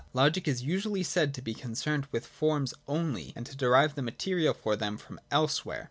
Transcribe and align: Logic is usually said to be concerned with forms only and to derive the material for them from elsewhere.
Logic 0.13 0.47
is 0.47 0.63
usually 0.63 1.03
said 1.03 1.31
to 1.31 1.43
be 1.43 1.53
concerned 1.53 2.07
with 2.11 2.25
forms 2.25 2.73
only 2.87 3.33
and 3.35 3.45
to 3.45 3.55
derive 3.55 3.93
the 3.93 4.01
material 4.01 4.51
for 4.55 4.75
them 4.75 4.97
from 4.97 5.19
elsewhere. 5.29 5.79